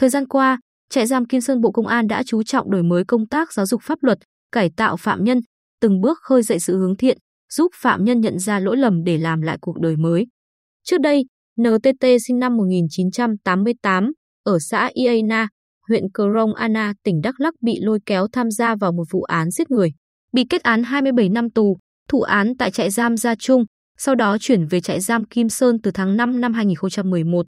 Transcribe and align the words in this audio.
Thời 0.00 0.08
gian 0.08 0.28
qua, 0.28 0.58
trại 0.90 1.06
giam 1.06 1.24
Kim 1.24 1.40
Sơn 1.40 1.60
Bộ 1.60 1.70
Công 1.72 1.86
an 1.86 2.06
đã 2.06 2.22
chú 2.26 2.42
trọng 2.42 2.70
đổi 2.70 2.82
mới 2.82 3.04
công 3.04 3.26
tác 3.26 3.52
giáo 3.52 3.66
dục 3.66 3.82
pháp 3.84 3.98
luật, 4.02 4.18
cải 4.52 4.70
tạo 4.76 4.96
phạm 4.96 5.24
nhân, 5.24 5.40
từng 5.80 6.00
bước 6.00 6.18
khơi 6.22 6.42
dậy 6.42 6.58
sự 6.58 6.78
hướng 6.78 6.96
thiện, 6.96 7.18
giúp 7.52 7.70
phạm 7.74 8.04
nhân 8.04 8.20
nhận 8.20 8.38
ra 8.38 8.60
lỗi 8.60 8.76
lầm 8.76 9.04
để 9.04 9.18
làm 9.18 9.40
lại 9.40 9.58
cuộc 9.60 9.80
đời 9.80 9.96
mới. 9.96 10.26
Trước 10.84 11.00
đây, 11.00 11.24
NTT 11.60 12.06
sinh 12.26 12.38
năm 12.38 12.56
1988 12.56 14.12
ở 14.44 14.58
xã 14.58 14.90
Iana, 14.94 15.48
huyện 15.88 16.04
Krông 16.14 16.54
Anna, 16.54 16.92
tỉnh 17.04 17.20
Đắk 17.20 17.40
Lắk 17.40 17.54
bị 17.60 17.78
lôi 17.82 17.98
kéo 18.06 18.26
tham 18.32 18.50
gia 18.50 18.74
vào 18.76 18.92
một 18.92 19.04
vụ 19.10 19.22
án 19.22 19.50
giết 19.50 19.70
người. 19.70 19.92
Bị 20.32 20.44
kết 20.50 20.62
án 20.62 20.82
27 20.82 21.28
năm 21.28 21.50
tù, 21.50 21.78
thụ 22.08 22.20
án 22.20 22.52
tại 22.58 22.70
trại 22.70 22.90
giam 22.90 23.16
Gia 23.16 23.34
Trung, 23.34 23.64
sau 23.98 24.14
đó 24.14 24.36
chuyển 24.40 24.66
về 24.66 24.80
trại 24.80 25.00
giam 25.00 25.24
Kim 25.24 25.48
Sơn 25.48 25.76
từ 25.82 25.90
tháng 25.90 26.16
5 26.16 26.40
năm 26.40 26.52
2011. 26.52 27.46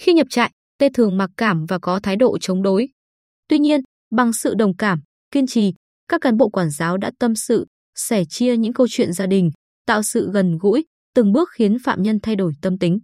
Khi 0.00 0.12
nhập 0.12 0.26
trại, 0.30 0.50
Tê 0.78 0.88
thường 0.94 1.16
mặc 1.16 1.30
cảm 1.36 1.66
và 1.66 1.78
có 1.78 2.00
thái 2.02 2.16
độ 2.16 2.38
chống 2.38 2.62
đối. 2.62 2.88
Tuy 3.48 3.58
nhiên, 3.58 3.80
bằng 4.10 4.32
sự 4.32 4.54
đồng 4.54 4.76
cảm, 4.76 5.00
kiên 5.30 5.46
trì, 5.46 5.72
các 6.08 6.20
cán 6.20 6.36
bộ 6.36 6.48
quản 6.48 6.70
giáo 6.70 6.96
đã 6.96 7.10
tâm 7.18 7.34
sự, 7.34 7.66
sẻ 7.94 8.24
chia 8.28 8.56
những 8.56 8.72
câu 8.72 8.86
chuyện 8.90 9.12
gia 9.12 9.26
đình, 9.26 9.50
tạo 9.86 10.02
sự 10.02 10.30
gần 10.32 10.58
gũi, 10.60 10.84
từng 11.14 11.32
bước 11.32 11.48
khiến 11.52 11.76
phạm 11.84 12.02
nhân 12.02 12.18
thay 12.22 12.36
đổi 12.36 12.52
tâm 12.62 12.78
tính. 12.78 12.98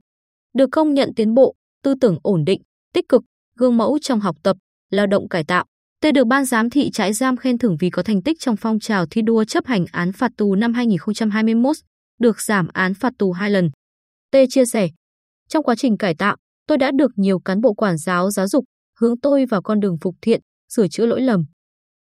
Được 0.55 0.69
công 0.73 0.95
nhận 0.95 1.11
tiến 1.17 1.35
bộ, 1.35 1.55
tư 1.83 1.95
tưởng 2.01 2.19
ổn 2.23 2.45
định, 2.45 2.63
tích 2.95 3.09
cực, 3.09 3.23
gương 3.57 3.77
mẫu 3.77 3.99
trong 4.03 4.21
học 4.21 4.37
tập, 4.43 4.57
lao 4.91 5.07
động 5.07 5.29
cải 5.29 5.45
tạo. 5.45 5.65
Tê 6.01 6.13
được 6.13 6.27
ban 6.27 6.45
giám 6.45 6.71
thị 6.71 6.91
trại 6.91 7.13
giam 7.13 7.37
khen 7.37 7.59
thưởng 7.59 7.77
vì 7.81 7.91
có 7.91 8.03
thành 8.03 8.23
tích 8.23 8.37
trong 8.41 8.57
phong 8.57 8.81
trào 8.81 9.07
thi 9.07 9.23
đua 9.23 9.45
chấp 9.45 9.67
hành 9.67 9.85
án 9.93 10.13
phạt 10.13 10.33
tù 10.37 10.55
năm 10.55 10.75
2021, 10.75 11.77
được 12.21 12.41
giảm 12.41 12.69
án 12.73 12.95
phạt 12.95 13.13
tù 13.19 13.33
hai 13.33 13.51
lần. 13.51 13.71
Tê 14.31 14.47
chia 14.51 14.67
sẻ, 14.67 14.89
trong 15.49 15.65
quá 15.65 15.75
trình 15.75 15.97
cải 15.97 16.15
tạo, 16.15 16.37
tôi 16.71 16.79
đã 16.79 16.91
được 16.99 17.11
nhiều 17.17 17.39
cán 17.39 17.61
bộ 17.61 17.75
quản 17.75 17.97
giáo 17.97 18.31
giáo 18.31 18.49
dục, 18.49 18.65
hướng 19.01 19.21
tôi 19.21 19.47
vào 19.47 19.63
con 19.63 19.81
đường 19.81 19.97
phục 20.01 20.15
thiện, 20.23 20.41
sửa 20.75 20.89
chữa 20.89 21.07
lỗi 21.07 21.21
lầm. 21.21 21.45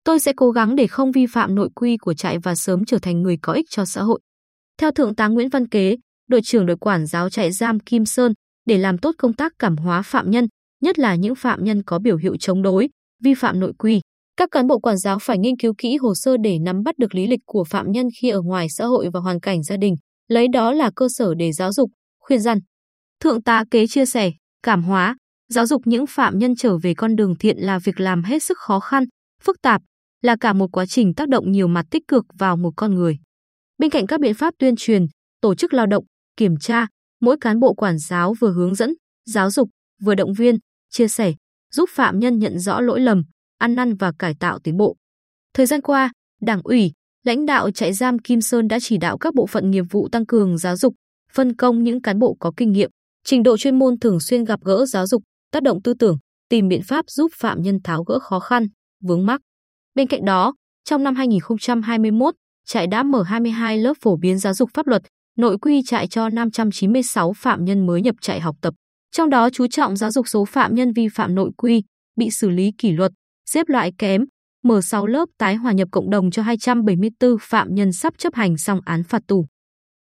Tôi 0.03 0.19
sẽ 0.19 0.33
cố 0.37 0.51
gắng 0.51 0.75
để 0.75 0.87
không 0.87 1.11
vi 1.11 1.25
phạm 1.25 1.55
nội 1.55 1.69
quy 1.75 1.97
của 1.97 2.13
trại 2.13 2.39
và 2.39 2.55
sớm 2.55 2.85
trở 2.85 2.97
thành 3.01 3.21
người 3.21 3.37
có 3.41 3.53
ích 3.53 3.65
cho 3.69 3.85
xã 3.85 4.01
hội. 4.01 4.19
Theo 4.77 4.91
Thượng 4.91 5.15
tá 5.15 5.27
Nguyễn 5.27 5.49
Văn 5.49 5.67
Kế, 5.67 5.95
đội 6.29 6.41
trưởng 6.43 6.65
đội 6.65 6.77
quản 6.77 7.05
giáo 7.05 7.29
trại 7.29 7.51
giam 7.51 7.79
Kim 7.79 8.05
Sơn, 8.05 8.33
để 8.65 8.77
làm 8.77 8.97
tốt 8.97 9.15
công 9.17 9.33
tác 9.33 9.53
cảm 9.59 9.77
hóa 9.77 10.01
phạm 10.01 10.31
nhân, 10.31 10.47
nhất 10.81 10.99
là 10.99 11.15
những 11.15 11.35
phạm 11.35 11.63
nhân 11.63 11.83
có 11.83 11.99
biểu 11.99 12.17
hiện 12.17 12.33
chống 12.39 12.61
đối, 12.61 12.89
vi 13.23 13.33
phạm 13.33 13.59
nội 13.59 13.73
quy. 13.79 14.01
Các 14.37 14.49
cán 14.51 14.67
bộ 14.67 14.79
quản 14.79 14.97
giáo 14.97 15.19
phải 15.21 15.37
nghiên 15.37 15.57
cứu 15.57 15.73
kỹ 15.77 15.97
hồ 15.97 16.15
sơ 16.15 16.37
để 16.43 16.59
nắm 16.59 16.83
bắt 16.83 16.97
được 16.97 17.15
lý 17.15 17.27
lịch 17.27 17.41
của 17.45 17.63
phạm 17.63 17.91
nhân 17.91 18.07
khi 18.21 18.29
ở 18.29 18.41
ngoài 18.41 18.67
xã 18.69 18.85
hội 18.85 19.09
và 19.13 19.19
hoàn 19.19 19.39
cảnh 19.39 19.63
gia 19.63 19.77
đình, 19.77 19.95
lấy 20.27 20.47
đó 20.47 20.71
là 20.71 20.91
cơ 20.95 21.07
sở 21.09 21.33
để 21.33 21.51
giáo 21.51 21.73
dục, 21.73 21.89
khuyên 22.19 22.39
răn. 22.39 22.59
Thượng 23.19 23.43
tá 23.43 23.63
Kế 23.71 23.87
chia 23.87 24.05
sẻ, 24.05 24.31
cảm 24.63 24.83
hóa, 24.83 25.15
giáo 25.49 25.65
dục 25.65 25.81
những 25.85 26.07
phạm 26.07 26.39
nhân 26.39 26.55
trở 26.55 26.77
về 26.77 26.93
con 26.93 27.15
đường 27.15 27.35
thiện 27.35 27.57
là 27.57 27.79
việc 27.79 27.99
làm 27.99 28.23
hết 28.23 28.43
sức 28.43 28.57
khó 28.57 28.79
khăn, 28.79 29.03
phức 29.43 29.61
tạp, 29.61 29.81
là 30.21 30.35
cả 30.39 30.53
một 30.53 30.67
quá 30.71 30.85
trình 30.85 31.13
tác 31.13 31.29
động 31.29 31.51
nhiều 31.51 31.67
mặt 31.67 31.85
tích 31.91 32.03
cực 32.07 32.25
vào 32.33 32.57
một 32.57 32.71
con 32.75 32.95
người. 32.95 33.17
Bên 33.77 33.89
cạnh 33.89 34.07
các 34.07 34.19
biện 34.19 34.33
pháp 34.33 34.53
tuyên 34.59 34.75
truyền, 34.77 35.05
tổ 35.41 35.55
chức 35.55 35.73
lao 35.73 35.85
động, 35.85 36.03
kiểm 36.37 36.57
tra, 36.57 36.87
mỗi 37.21 37.37
cán 37.41 37.59
bộ 37.59 37.73
quản 37.73 37.97
giáo 37.97 38.33
vừa 38.33 38.53
hướng 38.53 38.75
dẫn, 38.75 38.93
giáo 39.25 39.51
dục, 39.51 39.69
vừa 40.01 40.15
động 40.15 40.33
viên, 40.33 40.55
chia 40.89 41.07
sẻ, 41.07 41.33
giúp 41.73 41.89
phạm 41.93 42.19
nhân 42.19 42.39
nhận 42.39 42.59
rõ 42.59 42.81
lỗi 42.81 42.99
lầm, 42.99 43.23
ăn 43.57 43.75
năn 43.75 43.95
và 43.95 44.11
cải 44.19 44.33
tạo 44.39 44.59
tiến 44.59 44.77
bộ. 44.77 44.95
Thời 45.53 45.65
gian 45.65 45.81
qua, 45.81 46.11
Đảng 46.41 46.61
ủy, 46.63 46.91
lãnh 47.23 47.45
đạo 47.45 47.71
trại 47.71 47.93
giam 47.93 48.19
Kim 48.19 48.41
Sơn 48.41 48.67
đã 48.67 48.79
chỉ 48.81 48.97
đạo 48.97 49.17
các 49.17 49.33
bộ 49.35 49.47
phận 49.47 49.71
nghiệp 49.71 49.85
vụ 49.91 50.09
tăng 50.11 50.25
cường 50.25 50.57
giáo 50.57 50.75
dục, 50.77 50.93
phân 51.33 51.55
công 51.55 51.83
những 51.83 52.01
cán 52.01 52.19
bộ 52.19 52.37
có 52.39 52.51
kinh 52.57 52.71
nghiệm, 52.71 52.89
trình 53.29 53.43
độ 53.43 53.57
chuyên 53.57 53.79
môn 53.79 53.99
thường 53.99 54.19
xuyên 54.19 54.43
gặp 54.43 54.59
gỡ 54.63 54.85
giáo 54.85 55.07
dục, 55.07 55.23
tác 55.51 55.63
động 55.63 55.81
tư 55.81 55.93
tưởng, 55.99 56.17
tìm 56.49 56.67
biện 56.67 56.81
pháp 56.83 57.05
giúp 57.07 57.31
phạm 57.35 57.61
nhân 57.61 57.79
tháo 57.83 58.03
gỡ 58.03 58.19
khó 58.19 58.39
khăn, 58.39 58.67
vướng 59.03 59.25
mắc. 59.25 59.41
Bên 59.95 60.07
cạnh 60.07 60.25
đó, 60.25 60.53
trong 60.83 61.03
năm 61.03 61.15
2021, 61.15 62.33
trại 62.65 62.87
đã 62.87 63.03
mở 63.03 63.23
22 63.23 63.77
lớp 63.77 63.93
phổ 64.01 64.17
biến 64.17 64.39
giáo 64.39 64.53
dục 64.53 64.69
pháp 64.73 64.87
luật, 64.87 65.01
nội 65.37 65.57
quy 65.57 65.81
trại 65.85 66.07
cho 66.07 66.29
596 66.29 67.33
phạm 67.33 67.65
nhân 67.65 67.85
mới 67.85 68.01
nhập 68.01 68.15
trại 68.21 68.39
học 68.39 68.55
tập. 68.61 68.73
Trong 69.11 69.29
đó 69.29 69.49
chú 69.49 69.67
trọng 69.67 69.95
giáo 69.95 70.11
dục 70.11 70.27
số 70.27 70.45
phạm 70.45 70.75
nhân 70.75 70.93
vi 70.93 71.07
phạm 71.09 71.35
nội 71.35 71.51
quy, 71.57 71.83
bị 72.15 72.29
xử 72.29 72.49
lý 72.49 72.71
kỷ 72.77 72.91
luật, 72.91 73.11
xếp 73.49 73.69
loại 73.69 73.91
kém, 73.97 74.25
mở 74.63 74.81
6 74.81 75.05
lớp 75.05 75.29
tái 75.37 75.55
hòa 75.55 75.71
nhập 75.71 75.87
cộng 75.91 76.09
đồng 76.09 76.31
cho 76.31 76.41
274 76.41 77.37
phạm 77.41 77.75
nhân 77.75 77.93
sắp 77.93 78.13
chấp 78.17 78.35
hành 78.35 78.57
xong 78.57 78.79
án 78.85 79.03
phạt 79.03 79.21
tù. 79.27 79.45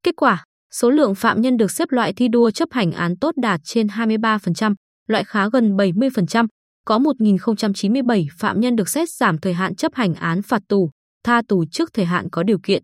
Kết 0.03 0.17
quả, 0.17 0.45
số 0.75 0.91
lượng 0.91 1.15
phạm 1.15 1.41
nhân 1.41 1.57
được 1.57 1.71
xếp 1.71 1.91
loại 1.91 2.13
thi 2.13 2.29
đua 2.29 2.51
chấp 2.51 2.69
hành 2.73 2.93
án 2.93 3.19
tốt 3.19 3.35
đạt 3.37 3.61
trên 3.65 3.87
23%, 3.87 4.75
loại 5.07 5.25
khá 5.25 5.49
gần 5.49 5.77
70%, 5.77 6.47
có 6.85 6.99
1.097 6.99 8.27
phạm 8.39 8.61
nhân 8.61 8.77
được 8.77 8.89
xét 8.89 9.09
giảm 9.11 9.39
thời 9.39 9.55
hạn 9.55 9.75
chấp 9.75 9.95
hành 9.95 10.15
án 10.15 10.43
phạt 10.43 10.63
tù, 10.69 10.91
tha 11.25 11.43
tù 11.49 11.65
trước 11.73 11.91
thời 11.93 12.05
hạn 12.05 12.31
có 12.31 12.43
điều 12.43 12.59
kiện. 12.63 12.83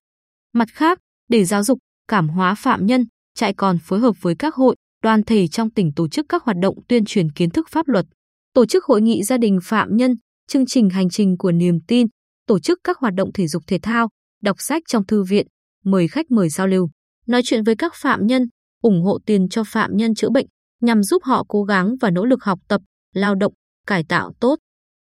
Mặt 0.52 0.68
khác, 0.72 0.98
để 1.28 1.44
giáo 1.44 1.62
dục, 1.62 1.78
cảm 2.08 2.28
hóa 2.28 2.54
phạm 2.54 2.86
nhân, 2.86 3.04
trại 3.34 3.54
còn 3.54 3.78
phối 3.78 4.00
hợp 4.00 4.16
với 4.20 4.34
các 4.38 4.54
hội, 4.54 4.76
đoàn 5.02 5.22
thể 5.22 5.48
trong 5.48 5.70
tỉnh 5.70 5.92
tổ 5.96 6.08
chức 6.08 6.26
các 6.28 6.44
hoạt 6.44 6.56
động 6.62 6.76
tuyên 6.88 7.04
truyền 7.04 7.32
kiến 7.32 7.50
thức 7.50 7.68
pháp 7.70 7.88
luật, 7.88 8.06
tổ 8.54 8.66
chức 8.66 8.84
hội 8.84 9.02
nghị 9.02 9.22
gia 9.22 9.38
đình 9.38 9.58
phạm 9.62 9.96
nhân, 9.96 10.14
chương 10.48 10.66
trình 10.66 10.90
hành 10.90 11.10
trình 11.10 11.38
của 11.38 11.52
niềm 11.52 11.78
tin, 11.88 12.06
tổ 12.46 12.58
chức 12.58 12.78
các 12.84 12.98
hoạt 12.98 13.14
động 13.14 13.32
thể 13.32 13.46
dục 13.46 13.62
thể 13.66 13.78
thao, 13.82 14.08
đọc 14.42 14.56
sách 14.58 14.82
trong 14.88 15.06
thư 15.06 15.22
viện, 15.22 15.46
mời 15.84 16.08
khách 16.08 16.30
mời 16.30 16.48
giao 16.48 16.66
lưu, 16.66 16.90
nói 17.32 17.42
chuyện 17.44 17.64
với 17.64 17.76
các 17.76 17.92
phạm 17.94 18.26
nhân, 18.26 18.46
ủng 18.82 19.02
hộ 19.02 19.18
tiền 19.26 19.48
cho 19.48 19.64
phạm 19.64 19.96
nhân 19.96 20.14
chữa 20.14 20.30
bệnh 20.30 20.46
nhằm 20.80 21.02
giúp 21.02 21.22
họ 21.24 21.44
cố 21.48 21.64
gắng 21.64 21.96
và 22.00 22.10
nỗ 22.10 22.24
lực 22.24 22.44
học 22.44 22.58
tập, 22.68 22.80
lao 23.14 23.34
động, 23.34 23.52
cải 23.86 24.04
tạo 24.08 24.32
tốt. 24.40 24.56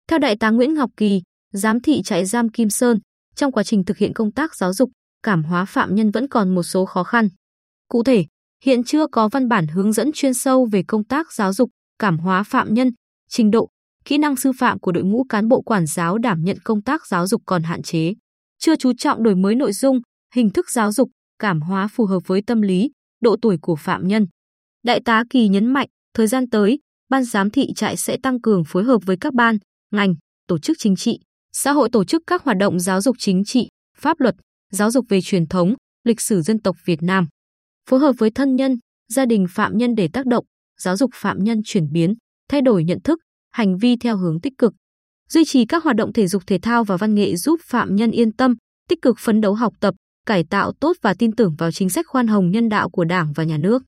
Theo 0.07 0.19
Đại 0.19 0.35
tá 0.39 0.49
Nguyễn 0.49 0.73
Ngọc 0.73 0.89
Kỳ, 0.97 1.21
giám 1.53 1.79
thị 1.79 2.01
trại 2.05 2.25
giam 2.25 2.49
Kim 2.49 2.69
Sơn, 2.69 2.99
trong 3.35 3.51
quá 3.51 3.63
trình 3.63 3.85
thực 3.85 3.97
hiện 3.97 4.13
công 4.13 4.31
tác 4.31 4.55
giáo 4.55 4.73
dục, 4.73 4.89
cảm 5.23 5.43
hóa 5.43 5.65
phạm 5.65 5.95
nhân 5.95 6.11
vẫn 6.11 6.27
còn 6.27 6.55
một 6.55 6.63
số 6.63 6.85
khó 6.85 7.03
khăn. 7.03 7.29
Cụ 7.87 8.03
thể, 8.03 8.25
hiện 8.63 8.83
chưa 8.83 9.07
có 9.07 9.29
văn 9.29 9.47
bản 9.47 9.67
hướng 9.67 9.93
dẫn 9.93 10.11
chuyên 10.13 10.33
sâu 10.33 10.67
về 10.71 10.83
công 10.87 11.03
tác 11.03 11.33
giáo 11.33 11.53
dục, 11.53 11.69
cảm 11.99 12.17
hóa 12.17 12.43
phạm 12.43 12.73
nhân, 12.73 12.91
trình 13.29 13.51
độ, 13.51 13.69
kỹ 14.05 14.17
năng 14.17 14.35
sư 14.35 14.51
phạm 14.59 14.79
của 14.79 14.91
đội 14.91 15.03
ngũ 15.03 15.23
cán 15.29 15.47
bộ 15.47 15.61
quản 15.61 15.85
giáo 15.85 16.17
đảm 16.17 16.43
nhận 16.43 16.57
công 16.63 16.81
tác 16.81 17.07
giáo 17.07 17.27
dục 17.27 17.41
còn 17.45 17.63
hạn 17.63 17.81
chế. 17.81 18.13
Chưa 18.59 18.75
chú 18.75 18.93
trọng 18.97 19.23
đổi 19.23 19.35
mới 19.35 19.55
nội 19.55 19.73
dung, 19.73 19.99
hình 20.35 20.49
thức 20.49 20.69
giáo 20.69 20.91
dục, 20.91 21.09
cảm 21.39 21.61
hóa 21.61 21.87
phù 21.87 22.05
hợp 22.05 22.19
với 22.25 22.41
tâm 22.41 22.61
lý, 22.61 22.91
độ 23.21 23.35
tuổi 23.41 23.57
của 23.61 23.75
phạm 23.75 24.07
nhân. 24.07 24.27
Đại 24.83 24.99
tá 25.05 25.23
Kỳ 25.29 25.47
nhấn 25.47 25.73
mạnh, 25.73 25.87
thời 26.13 26.27
gian 26.27 26.49
tới, 26.49 26.79
ban 27.09 27.23
giám 27.23 27.49
thị 27.49 27.73
trại 27.75 27.97
sẽ 27.97 28.17
tăng 28.23 28.41
cường 28.41 28.63
phối 28.63 28.83
hợp 28.83 28.97
với 29.05 29.17
các 29.21 29.33
ban, 29.33 29.57
ngành, 29.91 30.15
tổ 30.47 30.57
chức 30.59 30.77
chính 30.79 30.95
trị, 30.95 31.19
xã 31.53 31.71
hội 31.71 31.89
tổ 31.91 32.03
chức 32.03 32.23
các 32.27 32.43
hoạt 32.43 32.57
động 32.57 32.79
giáo 32.79 33.01
dục 33.01 33.15
chính 33.19 33.43
trị, 33.43 33.67
pháp 33.97 34.19
luật, 34.19 34.35
giáo 34.71 34.91
dục 34.91 35.05
về 35.09 35.21
truyền 35.21 35.47
thống, 35.47 35.73
lịch 36.03 36.21
sử 36.21 36.41
dân 36.41 36.59
tộc 36.59 36.75
Việt 36.85 37.03
Nam. 37.03 37.27
Phối 37.89 37.99
hợp 37.99 38.15
với 38.17 38.29
thân 38.31 38.55
nhân, 38.55 38.77
gia 39.13 39.25
đình 39.25 39.45
phạm 39.49 39.77
nhân 39.77 39.95
để 39.95 40.09
tác 40.13 40.25
động, 40.25 40.45
giáo 40.81 40.97
dục 40.97 41.11
phạm 41.13 41.43
nhân 41.43 41.61
chuyển 41.65 41.91
biến, 41.91 42.13
thay 42.49 42.61
đổi 42.61 42.83
nhận 42.83 43.01
thức, 43.03 43.19
hành 43.51 43.77
vi 43.77 43.95
theo 43.95 44.17
hướng 44.17 44.41
tích 44.41 44.53
cực. 44.57 44.73
Duy 45.29 45.45
trì 45.45 45.65
các 45.65 45.83
hoạt 45.83 45.95
động 45.95 46.13
thể 46.13 46.27
dục 46.27 46.43
thể 46.47 46.59
thao 46.61 46.83
và 46.83 46.97
văn 46.97 47.15
nghệ 47.15 47.35
giúp 47.35 47.59
phạm 47.63 47.95
nhân 47.95 48.11
yên 48.11 48.31
tâm, 48.31 48.55
tích 48.89 49.01
cực 49.01 49.19
phấn 49.19 49.41
đấu 49.41 49.53
học 49.53 49.73
tập, 49.79 49.95
cải 50.25 50.43
tạo 50.43 50.71
tốt 50.71 50.97
và 51.01 51.13
tin 51.13 51.31
tưởng 51.31 51.55
vào 51.57 51.71
chính 51.71 51.89
sách 51.89 52.07
khoan 52.07 52.27
hồng 52.27 52.51
nhân 52.51 52.69
đạo 52.69 52.89
của 52.89 53.03
Đảng 53.03 53.33
và 53.33 53.43
Nhà 53.43 53.57
nước. 53.57 53.83